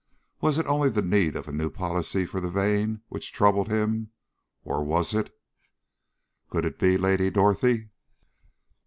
[0.41, 4.09] Was it only the need of a new policy for The Vane which troubled him?
[4.63, 5.31] Or was it
[6.49, 7.91] Could it be Lady Dorothy?